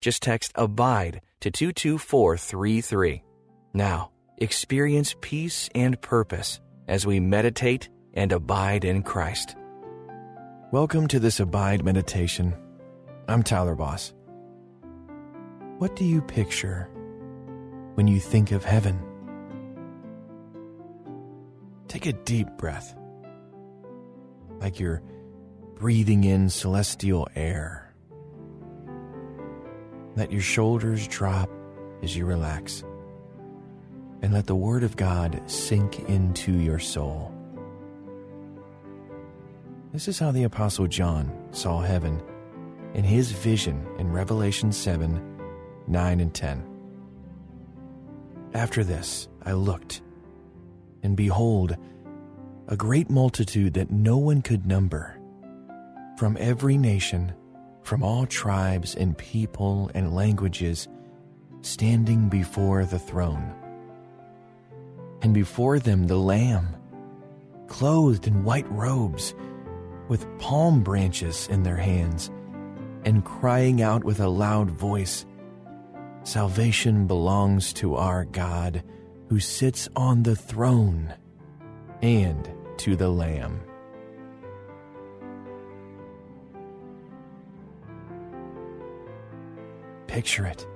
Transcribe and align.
Just 0.00 0.22
text 0.22 0.52
ABIDE 0.54 1.20
to 1.40 1.50
22433. 1.50 3.24
Now, 3.74 4.12
experience 4.36 5.16
peace 5.20 5.68
and 5.74 6.00
purpose 6.00 6.60
as 6.86 7.04
we 7.04 7.18
meditate 7.18 7.88
and 8.14 8.30
abide 8.30 8.84
in 8.84 9.02
Christ. 9.02 9.56
Welcome 10.70 11.08
to 11.08 11.18
this 11.18 11.40
Abide 11.40 11.84
meditation. 11.84 12.54
I'm 13.26 13.42
Tyler 13.42 13.74
Boss. 13.74 14.14
What 15.78 15.96
do 15.96 16.04
you 16.04 16.22
picture 16.22 16.88
when 17.94 18.06
you 18.06 18.20
think 18.20 18.52
of 18.52 18.64
heaven? 18.64 19.02
Take 21.88 22.06
a 22.06 22.12
deep 22.12 22.46
breath, 22.56 22.96
like 24.60 24.78
you're 24.78 25.02
breathing 25.74 26.22
in 26.22 26.50
celestial 26.50 27.26
air. 27.34 27.87
Let 30.18 30.32
your 30.32 30.42
shoulders 30.42 31.06
drop 31.06 31.48
as 32.02 32.16
you 32.16 32.26
relax, 32.26 32.82
and 34.20 34.32
let 34.32 34.48
the 34.48 34.56
Word 34.56 34.82
of 34.82 34.96
God 34.96 35.40
sink 35.46 36.00
into 36.08 36.58
your 36.58 36.80
soul. 36.80 37.32
This 39.92 40.08
is 40.08 40.18
how 40.18 40.32
the 40.32 40.42
Apostle 40.42 40.88
John 40.88 41.32
saw 41.52 41.82
heaven 41.82 42.20
in 42.94 43.04
his 43.04 43.30
vision 43.30 43.86
in 44.00 44.10
Revelation 44.10 44.72
7 44.72 45.22
9 45.86 46.20
and 46.20 46.34
10. 46.34 46.64
After 48.54 48.82
this, 48.82 49.28
I 49.44 49.52
looked, 49.52 50.02
and 51.04 51.16
behold, 51.16 51.76
a 52.66 52.76
great 52.76 53.08
multitude 53.08 53.74
that 53.74 53.92
no 53.92 54.18
one 54.18 54.42
could 54.42 54.66
number, 54.66 55.16
from 56.16 56.36
every 56.40 56.76
nation, 56.76 57.32
from 57.88 58.02
all 58.02 58.26
tribes 58.26 58.94
and 58.94 59.16
people 59.16 59.90
and 59.94 60.14
languages, 60.14 60.86
standing 61.62 62.28
before 62.28 62.84
the 62.84 62.98
throne. 62.98 63.54
And 65.22 65.32
before 65.32 65.78
them 65.78 66.06
the 66.06 66.18
Lamb, 66.18 66.76
clothed 67.66 68.26
in 68.26 68.44
white 68.44 68.70
robes, 68.70 69.34
with 70.06 70.26
palm 70.38 70.82
branches 70.82 71.48
in 71.48 71.62
their 71.62 71.78
hands, 71.78 72.30
and 73.06 73.24
crying 73.24 73.80
out 73.80 74.04
with 74.04 74.20
a 74.20 74.28
loud 74.28 74.70
voice, 74.70 75.24
Salvation 76.24 77.06
belongs 77.06 77.72
to 77.72 77.94
our 77.94 78.26
God 78.26 78.82
who 79.30 79.40
sits 79.40 79.88
on 79.96 80.24
the 80.24 80.36
throne 80.36 81.14
and 82.02 82.50
to 82.76 82.96
the 82.96 83.08
Lamb. 83.08 83.62
Picture 90.18 90.46
it. 90.46 90.66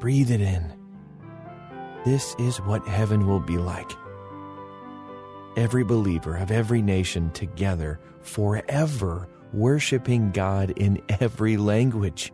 Breathe 0.00 0.32
it 0.32 0.40
in. 0.40 0.72
This 2.04 2.34
is 2.36 2.60
what 2.62 2.84
heaven 2.88 3.28
will 3.28 3.38
be 3.38 3.58
like. 3.58 3.88
Every 5.56 5.84
believer 5.84 6.34
of 6.34 6.50
every 6.50 6.82
nation 6.82 7.30
together 7.30 8.00
forever 8.22 9.28
worshiping 9.52 10.32
God 10.32 10.72
in 10.72 11.00
every 11.20 11.56
language. 11.56 12.32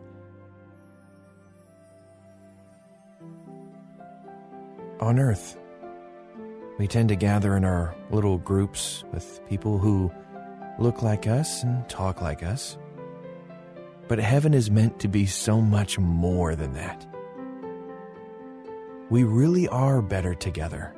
On 5.01 5.19
earth, 5.19 5.55
we 6.79 6.87
tend 6.87 7.09
to 7.09 7.15
gather 7.15 7.55
in 7.55 7.63
our 7.63 7.95
little 8.09 8.39
groups 8.39 9.03
with 9.13 9.39
people 9.47 9.77
who 9.77 10.11
look 10.79 11.03
like 11.03 11.27
us 11.27 11.61
and 11.61 11.87
talk 11.87 12.23
like 12.23 12.41
us. 12.41 12.79
But 14.07 14.19
heaven 14.19 14.53
is 14.53 14.69
meant 14.69 14.99
to 14.99 15.07
be 15.07 15.25
so 15.25 15.61
much 15.61 15.97
more 15.97 16.55
than 16.55 16.73
that. 16.73 17.05
We 19.09 19.23
really 19.23 19.67
are 19.67 20.01
better 20.01 20.33
together 20.33 20.93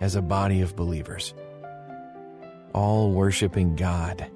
as 0.00 0.16
a 0.16 0.22
body 0.22 0.60
of 0.60 0.76
believers, 0.76 1.34
all 2.72 3.12
worshiping 3.12 3.76
God 3.76 4.30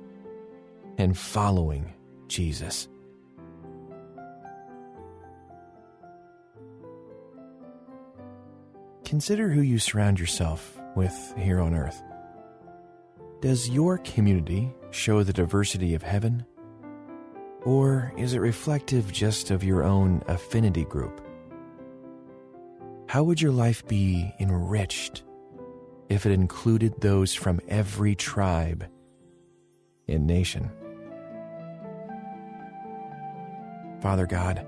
and 0.99 1.17
following 1.17 1.93
Jesus. 2.29 2.89
Consider 9.05 9.49
who 9.49 9.61
you 9.61 9.79
surround 9.79 10.19
yourself 10.19 10.77
with 10.97 11.35
here 11.39 11.61
on 11.61 11.75
earth. 11.75 12.03
Does 13.41 13.69
your 13.69 13.99
community 13.99 14.75
show 14.91 15.23
the 15.23 15.33
diversity 15.33 15.95
of 15.95 16.03
heaven? 16.03 16.45
Or 17.67 18.13
is 18.17 18.33
it 18.33 18.39
reflective 18.39 19.13
just 19.13 19.51
of 19.51 19.65
your 19.65 19.83
own 19.83 20.23
affinity 20.29 20.85
group? 20.85 21.21
How 23.09 23.25
would 23.25 23.43
your 23.43 23.51
life 23.51 23.85
be 23.89 24.33
enriched 24.39 25.25
if 26.09 26.27
it 26.27 26.31
included 26.31 27.01
those 27.01 27.35
from 27.35 27.61
every 27.67 28.15
tribe 28.15 28.87
and 30.07 30.29
nation? 30.29 30.71
Father 34.01 34.27
God, 34.27 34.65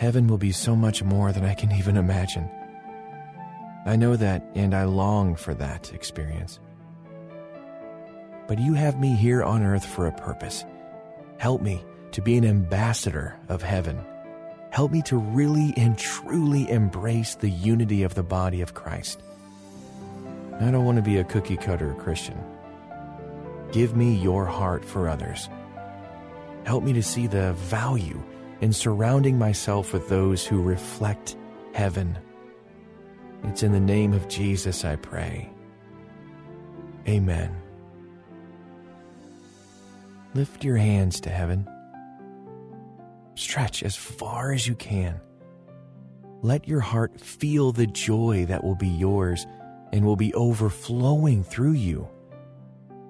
heaven 0.00 0.26
will 0.26 0.38
be 0.38 0.50
so 0.50 0.74
much 0.74 1.04
more 1.04 1.30
than 1.30 1.44
I 1.44 1.54
can 1.54 1.70
even 1.78 1.96
imagine. 1.96 2.50
I 3.86 3.94
know 3.94 4.16
that, 4.16 4.44
and 4.56 4.74
I 4.74 4.82
long 4.82 5.36
for 5.36 5.54
that 5.54 5.94
experience. 5.94 6.58
But 8.48 8.58
you 8.58 8.74
have 8.74 8.98
me 8.98 9.14
here 9.14 9.44
on 9.44 9.62
earth 9.62 9.84
for 9.84 10.08
a 10.08 10.12
purpose. 10.12 10.64
Help 11.38 11.60
me 11.60 11.84
to 12.12 12.22
be 12.22 12.36
an 12.36 12.44
ambassador 12.44 13.38
of 13.48 13.62
heaven. 13.62 14.00
Help 14.70 14.92
me 14.92 15.02
to 15.02 15.16
really 15.16 15.72
and 15.76 15.98
truly 15.98 16.68
embrace 16.70 17.34
the 17.34 17.50
unity 17.50 18.02
of 18.02 18.14
the 18.14 18.22
body 18.22 18.60
of 18.60 18.74
Christ. 18.74 19.20
I 20.60 20.70
don't 20.70 20.84
want 20.84 20.96
to 20.96 21.02
be 21.02 21.18
a 21.18 21.24
cookie 21.24 21.56
cutter 21.56 21.94
Christian. 21.94 22.38
Give 23.72 23.96
me 23.96 24.14
your 24.14 24.46
heart 24.46 24.84
for 24.84 25.08
others. 25.08 25.48
Help 26.64 26.82
me 26.82 26.92
to 26.94 27.02
see 27.02 27.26
the 27.26 27.52
value 27.54 28.22
in 28.60 28.72
surrounding 28.72 29.38
myself 29.38 29.92
with 29.92 30.08
those 30.08 30.46
who 30.46 30.62
reflect 30.62 31.36
heaven. 31.74 32.18
It's 33.44 33.62
in 33.62 33.72
the 33.72 33.80
name 33.80 34.12
of 34.12 34.28
Jesus 34.28 34.84
I 34.84 34.96
pray. 34.96 35.50
Amen. 37.06 37.65
Lift 40.36 40.64
your 40.64 40.76
hands 40.76 41.22
to 41.22 41.30
heaven. 41.30 41.66
Stretch 43.36 43.82
as 43.82 43.96
far 43.96 44.52
as 44.52 44.66
you 44.66 44.74
can. 44.74 45.18
Let 46.42 46.68
your 46.68 46.80
heart 46.80 47.18
feel 47.18 47.72
the 47.72 47.86
joy 47.86 48.44
that 48.44 48.62
will 48.62 48.74
be 48.74 48.86
yours 48.86 49.46
and 49.94 50.04
will 50.04 50.14
be 50.14 50.34
overflowing 50.34 51.42
through 51.42 51.72
you 51.72 52.06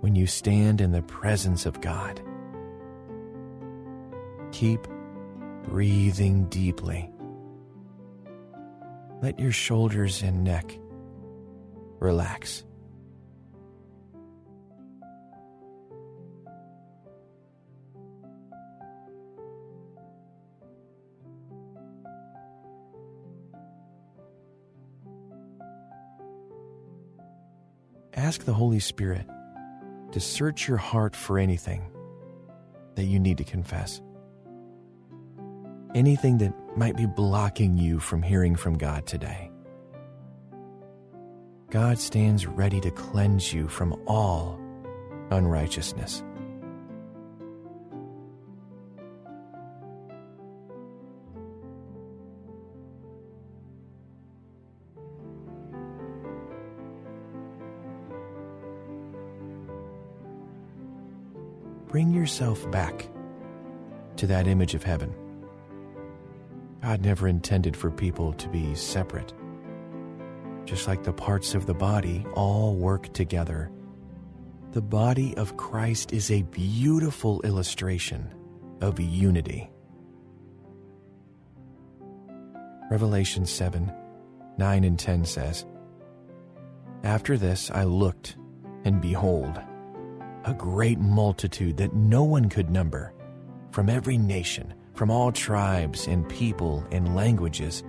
when 0.03 0.15
you 0.15 0.29
stand 0.29 0.81
in 0.81 0.93
the 0.93 1.03
presence 1.03 1.67
of 1.67 1.81
God. 1.81 2.23
Keep 4.53 4.87
breathing 5.65 6.45
deeply. 6.45 7.11
Let 9.21 9.41
your 9.41 9.51
shoulders 9.51 10.22
and 10.22 10.45
neck 10.45 10.79
relax. 11.99 12.63
ask 28.16 28.45
the 28.45 28.54
Holy 28.54 28.80
Spirit 28.80 29.27
to 30.13 30.21
search 30.21 30.66
your 30.66 30.78
heart 30.78 31.15
for 31.15 31.39
anything 31.39 31.83
that 32.95 33.04
you 33.04 33.21
need 33.21 33.39
to 33.39 33.45
confess. 33.45 34.01
Anything 35.95 36.39
that 36.39 36.54
might 36.77 36.97
be 36.97 37.07
blocking 37.07 37.77
you 37.77 38.01
from 38.01 38.22
hearing 38.22 38.57
from 38.57 38.78
God 38.78 39.07
today. 39.07 39.51
God 41.71 41.98
stands 41.98 42.47
ready 42.47 42.80
to 42.80 42.91
cleanse 42.91 43.53
you 43.53 43.68
from 43.68 44.01
all 44.07 44.59
unrighteousness. 45.30 46.22
Bring 61.88 62.12
yourself 62.12 62.71
back 62.71 63.09
to 64.16 64.27
that 64.27 64.47
image 64.47 64.74
of 64.74 64.83
heaven. 64.83 65.15
God 66.83 67.03
never 67.03 67.27
intended 67.28 67.77
for 67.77 67.91
people 67.91 68.33
to 68.34 68.48
be 68.48 68.74
separate. 68.74 69.33
Just 70.65 70.86
like 70.86 71.03
the 71.03 71.12
parts 71.12 71.54
of 71.54 71.66
the 71.66 71.74
body 71.74 72.24
all 72.34 72.77
work 72.77 73.12
together, 73.12 73.71
the 74.72 74.83
body 74.83 75.36
of 75.36 75.56
Christ 75.56 76.12
is 76.12 76.30
a 76.30 76.42
beautiful 76.42 77.41
illustration 77.42 78.33
of 78.80 79.00
unity. 79.00 79.71
Revelation 82.91 83.47
7 83.47 83.92
9 84.59 84.84
and 84.84 84.98
10 84.98 85.24
says, 85.24 85.66
After 87.03 87.36
this 87.36 87.71
I 87.71 87.84
looked, 87.84 88.36
and 88.84 89.00
behold, 89.00 89.60
a 90.47 90.54
great 90.54 90.98
multitude 90.98 91.77
that 91.77 91.93
no 91.93 92.22
one 92.22 92.48
could 92.48 92.71
number, 92.71 93.13
from 93.72 93.91
every 93.91 94.16
nation, 94.16 94.72
from 94.95 95.10
all 95.10 95.33
tribes 95.33 96.07
and 96.07 96.28
people 96.28 96.87
and 96.93 97.16
languages, 97.16 97.83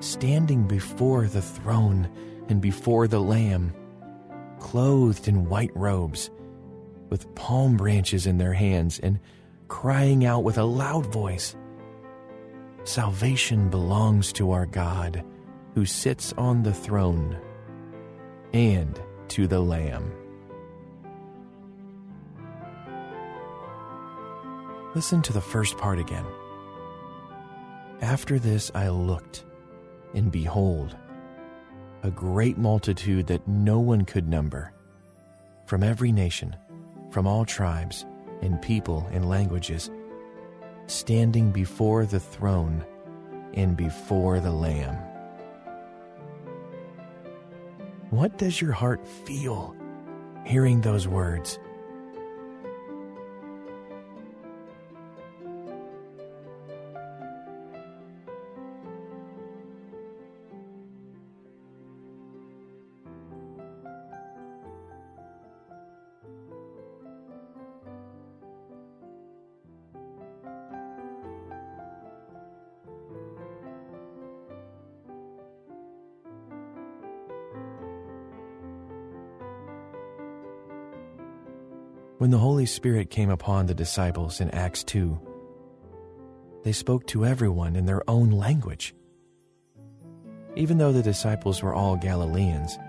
standing 0.00 0.66
before 0.68 1.26
the 1.26 1.40
throne 1.40 2.08
and 2.48 2.60
before 2.60 3.08
the 3.08 3.18
Lamb, 3.18 3.74
clothed 4.60 5.26
in 5.26 5.48
white 5.48 5.74
robes, 5.74 6.30
with 7.08 7.34
palm 7.34 7.76
branches 7.76 8.26
in 8.26 8.36
their 8.36 8.52
hands, 8.52 8.98
and 8.98 9.18
crying 9.68 10.24
out 10.26 10.44
with 10.44 10.58
a 10.58 10.64
loud 10.64 11.06
voice 11.12 11.56
Salvation 12.84 13.68
belongs 13.68 14.32
to 14.34 14.52
our 14.52 14.66
God, 14.66 15.24
who 15.74 15.84
sits 15.84 16.32
on 16.34 16.62
the 16.62 16.72
throne, 16.72 17.36
and 18.52 19.00
to 19.26 19.48
the 19.48 19.58
Lamb. 19.58 20.12
Listen 24.96 25.20
to 25.20 25.32
the 25.34 25.42
first 25.42 25.76
part 25.76 25.98
again. 25.98 26.24
After 28.00 28.38
this 28.38 28.70
I 28.74 28.88
looked, 28.88 29.44
and 30.14 30.32
behold, 30.32 30.96
a 32.02 32.10
great 32.10 32.56
multitude 32.56 33.26
that 33.26 33.46
no 33.46 33.78
one 33.78 34.06
could 34.06 34.26
number, 34.26 34.72
from 35.66 35.82
every 35.82 36.12
nation, 36.12 36.56
from 37.10 37.26
all 37.26 37.44
tribes, 37.44 38.06
and 38.40 38.62
people 38.62 39.06
and 39.12 39.28
languages, 39.28 39.90
standing 40.86 41.50
before 41.50 42.06
the 42.06 42.18
throne 42.18 42.82
and 43.52 43.76
before 43.76 44.40
the 44.40 44.50
Lamb. 44.50 44.96
What 48.08 48.38
does 48.38 48.62
your 48.62 48.72
heart 48.72 49.06
feel 49.06 49.76
hearing 50.46 50.80
those 50.80 51.06
words? 51.06 51.58
When 82.26 82.32
the 82.32 82.38
Holy 82.38 82.66
Spirit 82.66 83.08
came 83.08 83.30
upon 83.30 83.66
the 83.66 83.74
disciples 83.74 84.40
in 84.40 84.50
Acts 84.50 84.82
2, 84.82 85.16
they 86.64 86.72
spoke 86.72 87.06
to 87.06 87.24
everyone 87.24 87.76
in 87.76 87.86
their 87.86 88.02
own 88.10 88.30
language. 88.30 88.96
Even 90.56 90.76
though 90.76 90.90
the 90.90 91.04
disciples 91.04 91.62
were 91.62 91.72
all 91.72 91.94
Galileans, 91.94 92.80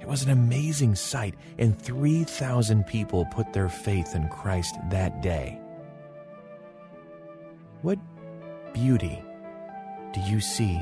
it 0.00 0.06
was 0.06 0.22
an 0.22 0.30
amazing 0.30 0.94
sight, 0.94 1.34
and 1.58 1.76
3,000 1.76 2.86
people 2.86 3.26
put 3.32 3.52
their 3.52 3.68
faith 3.68 4.14
in 4.14 4.28
Christ 4.28 4.76
that 4.90 5.20
day. 5.20 5.58
What 7.82 7.98
beauty 8.72 9.24
do 10.14 10.20
you 10.20 10.38
see 10.38 10.80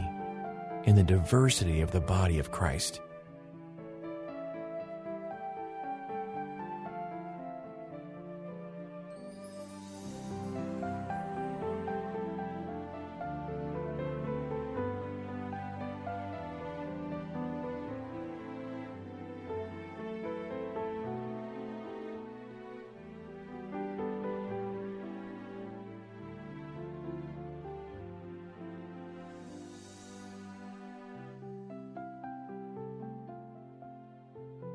in 0.84 0.96
the 0.96 1.02
diversity 1.02 1.80
of 1.80 1.92
the 1.92 2.02
body 2.02 2.38
of 2.38 2.50
Christ? 2.50 3.00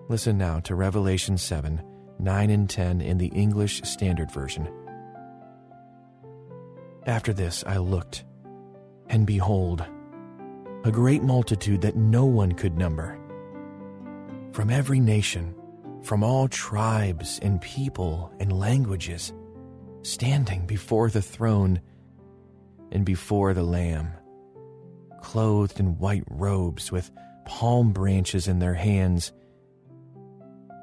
Listen 0.10 0.38
now 0.38 0.60
to 0.62 0.76
Revelation 0.76 1.38
7 1.38 1.82
9 2.20 2.50
and 2.50 2.70
10 2.70 3.02
in 3.02 3.18
the 3.18 3.28
English 3.28 3.82
Standard 3.84 4.30
Version. 4.32 4.70
After 7.06 7.32
this 7.32 7.64
I 7.66 7.78
looked, 7.78 8.26
and 9.08 9.26
behold, 9.26 9.86
a 10.84 10.92
great 10.92 11.24
multitude 11.24 11.82
that 11.82 11.96
no 11.96 12.26
one 12.26 12.52
could 12.52 12.78
number. 12.78 13.18
From 14.52 14.70
every 14.70 15.00
nation, 15.00 15.56
from 16.04 16.22
all 16.22 16.50
tribes 16.50 17.40
and 17.42 17.62
people 17.62 18.32
and 18.42 18.52
languages, 18.60 19.34
standing 20.02 20.66
before 20.66 21.10
the 21.10 21.22
throne 21.22 21.80
and 22.92 23.06
before 23.06 23.54
the 23.54 23.64
Lamb, 23.64 24.12
clothed 25.22 25.80
in 25.80 25.98
white 25.98 26.26
robes 26.30 26.92
with 26.92 27.10
palm 27.46 27.94
branches 27.94 28.50
in 28.50 28.60
their 28.60 28.74
hands 28.74 29.32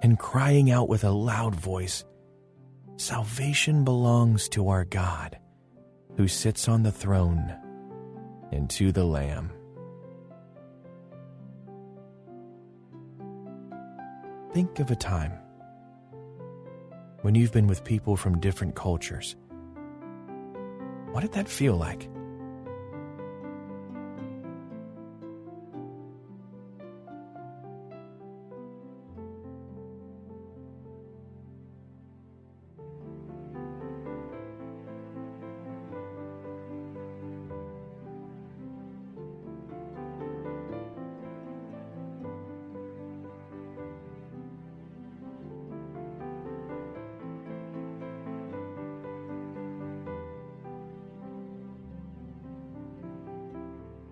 and 0.02 0.19
crying 0.19 0.71
out 0.71 0.88
with 0.88 1.04
a 1.04 1.11
loud 1.11 1.54
voice 1.54 2.04
Salvation 2.97 3.83
belongs 3.83 4.47
to 4.50 4.69
our 4.69 4.85
God, 4.85 5.38
who 6.19 6.28
sits 6.28 6.69
on 6.69 6.83
the 6.83 6.92
throne, 6.92 7.57
and 8.52 8.69
to 8.69 8.92
the 8.92 9.04
Lamb. 9.04 9.50
Think 14.52 14.80
of 14.80 14.90
a 14.90 14.97
time 14.97 15.33
when 17.23 17.35
you've 17.35 17.52
been 17.52 17.69
with 17.69 17.85
people 17.85 18.16
from 18.16 18.38
different 18.38 18.75
cultures. 18.75 19.35
What 21.12 21.23
did 21.23 21.33
that 21.33 21.49
feel 21.49 21.76
like? 21.76 22.07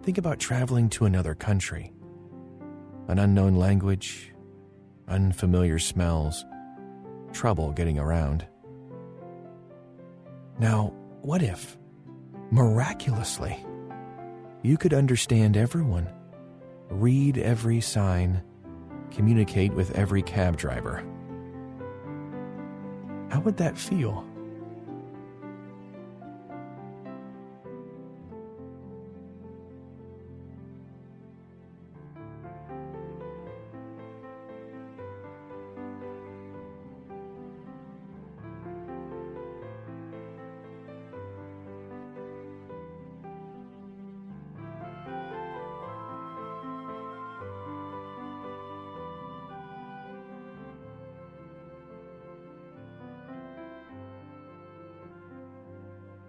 Think 0.08 0.16
about 0.16 0.38
traveling 0.38 0.88
to 0.88 1.04
another 1.04 1.34
country. 1.34 1.92
An 3.08 3.18
unknown 3.18 3.56
language, 3.56 4.32
unfamiliar 5.06 5.78
smells, 5.78 6.46
trouble 7.34 7.72
getting 7.72 7.98
around. 7.98 8.46
Now, 10.58 10.94
what 11.20 11.42
if, 11.42 11.76
miraculously, 12.50 13.62
you 14.62 14.78
could 14.78 14.94
understand 14.94 15.58
everyone, 15.58 16.08
read 16.88 17.36
every 17.36 17.82
sign, 17.82 18.42
communicate 19.10 19.74
with 19.74 19.90
every 19.90 20.22
cab 20.22 20.56
driver? 20.56 21.04
How 23.28 23.40
would 23.40 23.58
that 23.58 23.76
feel? 23.76 24.26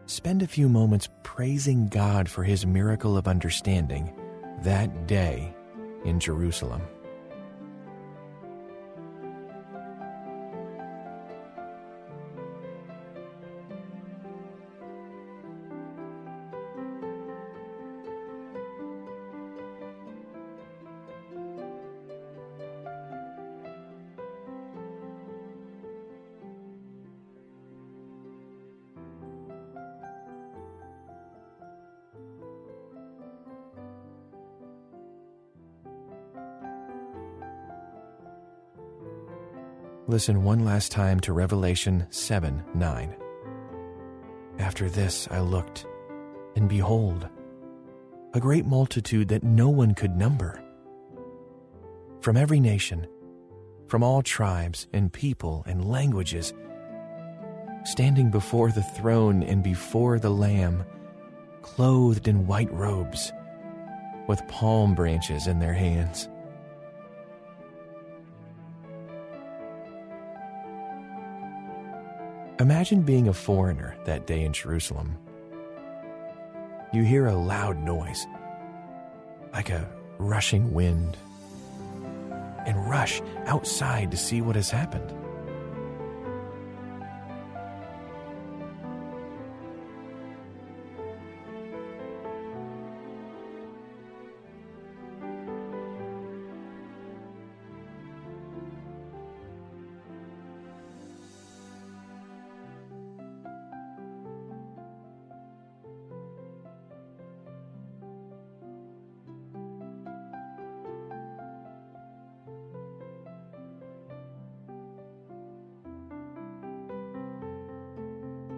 Spend 0.09 0.41
a 0.41 0.47
few 0.47 0.67
moments 0.67 1.07
praising 1.21 1.87
God 1.87 2.27
for 2.27 2.43
his 2.43 2.65
miracle 2.65 3.15
of 3.15 3.27
understanding 3.27 4.11
that 4.63 5.05
day 5.05 5.53
in 6.03 6.19
Jerusalem. 6.19 6.81
Listen 40.09 40.43
one 40.43 40.65
last 40.65 40.91
time 40.91 41.19
to 41.19 41.33
Revelation 41.33 42.07
7 42.09 42.63
9. 42.73 43.15
After 44.57 44.89
this 44.89 45.27
I 45.29 45.39
looked, 45.39 45.85
and 46.55 46.67
behold, 46.67 47.29
a 48.33 48.39
great 48.39 48.65
multitude 48.65 49.27
that 49.27 49.43
no 49.43 49.69
one 49.69 49.93
could 49.93 50.15
number. 50.15 50.63
From 52.21 52.37
every 52.37 52.59
nation, 52.59 53.05
from 53.87 54.01
all 54.01 54.23
tribes 54.23 54.87
and 54.93 55.13
people 55.13 55.63
and 55.67 55.87
languages, 55.87 56.55
standing 57.83 58.31
before 58.31 58.71
the 58.71 58.81
throne 58.81 59.43
and 59.43 59.61
before 59.61 60.17
the 60.17 60.31
Lamb, 60.31 60.85
clothed 61.61 62.27
in 62.27 62.47
white 62.47 62.73
robes, 62.73 63.31
with 64.27 64.47
palm 64.47 64.95
branches 64.95 65.45
in 65.45 65.59
their 65.59 65.75
hands. 65.75 66.27
Imagine 72.59 73.03
being 73.03 73.29
a 73.29 73.33
foreigner 73.33 73.95
that 74.03 74.27
day 74.27 74.43
in 74.43 74.51
Jerusalem. 74.51 75.17
You 76.91 77.03
hear 77.03 77.27
a 77.27 77.33
loud 77.33 77.77
noise, 77.77 78.27
like 79.53 79.69
a 79.69 79.89
rushing 80.17 80.73
wind, 80.73 81.15
and 82.65 82.89
rush 82.89 83.21
outside 83.45 84.11
to 84.11 84.17
see 84.17 84.41
what 84.41 84.57
has 84.57 84.69
happened. 84.69 85.09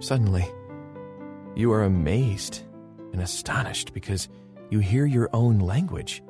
Suddenly, 0.01 0.51
you 1.55 1.71
are 1.71 1.83
amazed 1.83 2.63
and 3.13 3.21
astonished 3.21 3.93
because 3.93 4.29
you 4.71 4.79
hear 4.79 5.05
your 5.05 5.29
own 5.31 5.59
language. 5.59 6.23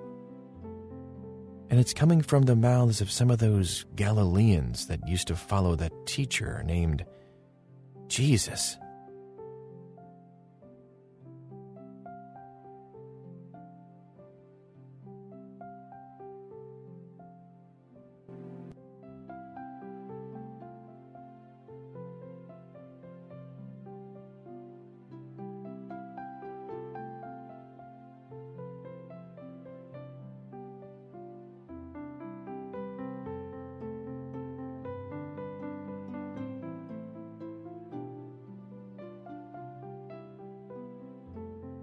And 1.69 1.79
it's 1.79 1.93
coming 1.93 2.21
from 2.21 2.43
the 2.43 2.55
mouths 2.55 2.99
of 2.99 3.09
some 3.09 3.31
of 3.31 3.39
those 3.39 3.85
Galileans 3.95 4.87
that 4.87 5.07
used 5.07 5.27
to 5.29 5.37
follow 5.37 5.77
that 5.77 5.93
teacher 6.05 6.61
named 6.65 7.05
Jesus. 8.09 8.75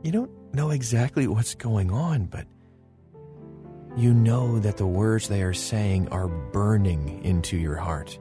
You 0.02 0.12
don't 0.12 0.30
know 0.54 0.70
exactly 0.70 1.26
what's 1.26 1.54
going 1.54 1.90
on, 1.90 2.26
but 2.26 2.46
you 3.96 4.14
know 4.14 4.58
that 4.60 4.76
the 4.76 4.86
words 4.86 5.28
they 5.28 5.42
are 5.42 5.54
saying 5.54 6.08
are 6.08 6.28
burning 6.28 7.24
into 7.24 7.56
your 7.56 7.76
heart. 7.76 8.18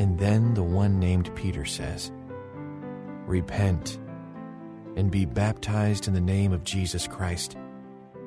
And 0.00 0.18
then 0.18 0.54
the 0.54 0.62
one 0.62 0.98
named 0.98 1.30
Peter 1.36 1.66
says, 1.66 2.10
Repent 3.26 3.98
and 4.96 5.10
be 5.10 5.26
baptized 5.26 6.08
in 6.08 6.14
the 6.14 6.22
name 6.22 6.54
of 6.54 6.64
Jesus 6.64 7.06
Christ 7.06 7.58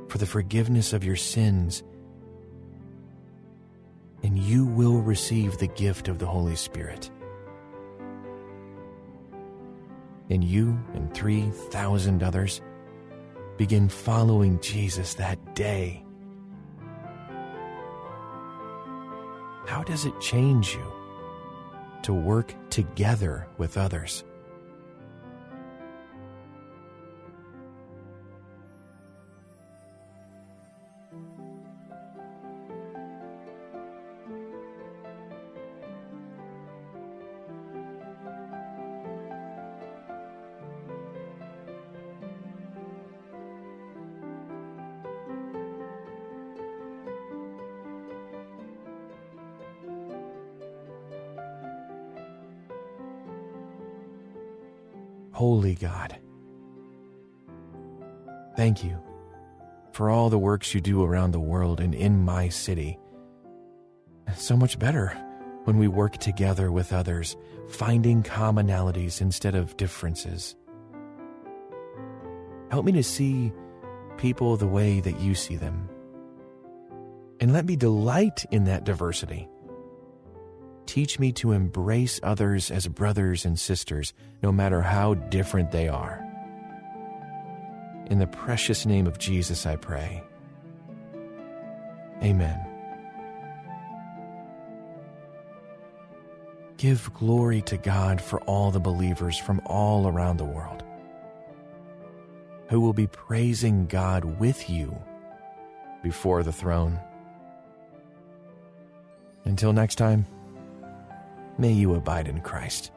for 0.07 0.19
the 0.19 0.27
forgiveness 0.27 0.93
of 0.93 1.03
your 1.03 1.15
sins, 1.15 1.81
and 4.21 4.37
you 4.37 4.67
will 4.67 5.01
receive 5.01 5.57
the 5.57 5.65
gift 5.65 6.09
of 6.09 6.19
the 6.19 6.27
Holy 6.27 6.55
Spirit. 6.55 7.09
And 10.29 10.43
you 10.43 10.77
and 10.93 11.11
3,000 11.15 12.21
others 12.21 12.61
begin 13.57 13.89
following 13.89 14.59
Jesus 14.59 15.15
that 15.15 15.55
day. 15.55 16.05
How 19.65 19.81
does 19.81 20.05
it 20.05 20.21
change 20.21 20.75
you? 20.75 21.02
To 22.03 22.13
work 22.13 22.53
together 22.69 23.47
with 23.57 23.77
others. 23.77 24.23
Holy 55.43 55.75
God, 55.75 56.17
thank 58.55 58.81
you 58.81 58.97
for 59.91 60.09
all 60.09 60.29
the 60.29 60.39
works 60.39 60.73
you 60.73 60.79
do 60.79 61.03
around 61.03 61.31
the 61.31 61.39
world 61.41 61.81
and 61.81 61.93
in 61.93 62.23
my 62.23 62.47
city. 62.47 62.97
So 64.37 64.55
much 64.55 64.79
better 64.79 65.09
when 65.65 65.77
we 65.77 65.89
work 65.89 66.15
together 66.15 66.71
with 66.71 66.93
others, 66.93 67.35
finding 67.67 68.23
commonalities 68.23 69.19
instead 69.19 69.53
of 69.53 69.75
differences. 69.75 70.55
Help 72.71 72.85
me 72.85 72.93
to 72.93 73.03
see 73.03 73.51
people 74.15 74.55
the 74.55 74.65
way 74.65 75.01
that 75.01 75.19
you 75.19 75.35
see 75.35 75.57
them. 75.57 75.89
And 77.41 77.51
let 77.51 77.65
me 77.65 77.75
delight 77.75 78.45
in 78.49 78.63
that 78.63 78.85
diversity 78.85 79.49
Teach 80.85 81.19
me 81.19 81.31
to 81.33 81.51
embrace 81.51 82.19
others 82.23 82.69
as 82.71 82.87
brothers 82.87 83.45
and 83.45 83.59
sisters, 83.59 84.13
no 84.41 84.51
matter 84.51 84.81
how 84.81 85.13
different 85.13 85.71
they 85.71 85.87
are. 85.87 86.23
In 88.07 88.19
the 88.19 88.27
precious 88.27 88.85
name 88.85 89.07
of 89.07 89.17
Jesus, 89.17 89.65
I 89.65 89.75
pray. 89.77 90.23
Amen. 92.21 92.59
Give 96.77 97.13
glory 97.13 97.61
to 97.63 97.77
God 97.77 98.19
for 98.19 98.41
all 98.41 98.71
the 98.71 98.79
believers 98.79 99.37
from 99.37 99.61
all 99.65 100.07
around 100.07 100.37
the 100.37 100.45
world 100.45 100.83
who 102.69 102.81
will 102.81 102.93
be 102.93 103.07
praising 103.07 103.85
God 103.85 104.25
with 104.39 104.69
you 104.69 104.97
before 106.01 106.41
the 106.43 106.51
throne. 106.51 106.99
Until 109.45 109.73
next 109.73 109.95
time, 109.95 110.25
may 111.57 111.71
you 111.71 111.95
abide 111.95 112.27
in 112.27 112.41
Christ. 112.41 112.92